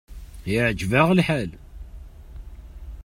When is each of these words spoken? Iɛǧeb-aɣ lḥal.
Iɛǧeb-aɣ 0.53 1.07
lḥal. 1.17 1.51